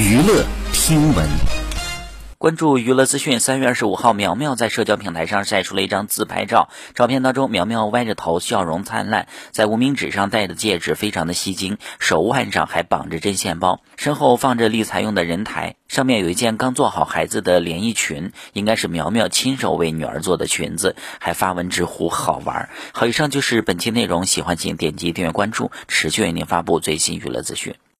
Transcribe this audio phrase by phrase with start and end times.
[0.00, 1.28] 娱乐新闻。
[2.38, 3.38] 关注娱乐资讯。
[3.38, 6.70] 三月二十五号，苗苗在社交平台上晒出了一张自拍照。
[6.94, 22.70] 照片当中，苗苗歪着头，笑容灿烂，在无名指上戴的戒指非常的吸睛，手腕上还绑着针线包，身后放着立裁用的人台，上面有一件刚做好孩子的连衣裙，应该是苗苗亲手为女儿做的裙子，还发文直呼好玩。
[22.92, 27.74] 好，以上就是本期内容，喜欢请点击订阅关注，持续为您发布最新娱乐资讯。